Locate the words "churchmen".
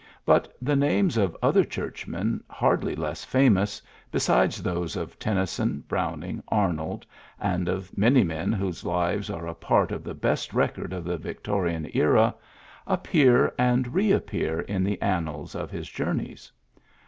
1.63-2.43